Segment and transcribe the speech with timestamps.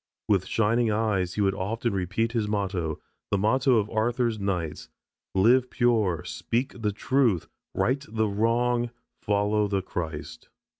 [0.27, 4.89] With shining eyes he would often repeat his motto, the motto of Arthur's knights:
[5.35, 8.89] "Live pure, speak the truth, right the wrong,
[9.21, 10.49] follow the Christ."